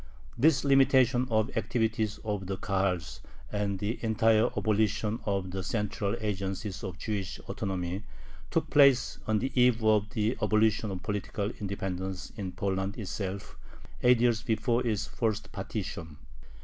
This 0.35 0.63
limitation 0.63 1.27
of 1.29 1.45
the 1.45 1.57
activities 1.59 2.17
of 2.25 2.47
the 2.47 2.57
Kahals 2.57 3.19
and 3.51 3.77
the 3.77 4.03
entire 4.03 4.49
abolition 4.57 5.19
of 5.25 5.51
the 5.51 5.61
central 5.61 6.15
agencies 6.19 6.83
of 6.83 6.97
Jewish 6.97 7.39
autonomy 7.41 8.01
took 8.49 8.71
place 8.71 9.19
on 9.27 9.37
the 9.37 9.51
eve 9.53 9.83
of 9.83 10.09
the 10.09 10.35
abolition 10.41 10.89
of 10.89 11.03
political 11.03 11.51
independence 11.51 12.31
in 12.35 12.51
Poland 12.51 12.97
itself, 12.97 13.59
eight 14.01 14.19
years 14.19 14.41
before 14.41 14.87
its 14.87 15.05
first 15.05 15.51
partition. 15.51 16.17